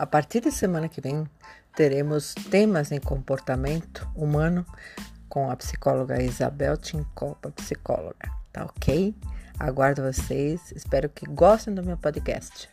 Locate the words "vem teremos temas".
0.98-2.90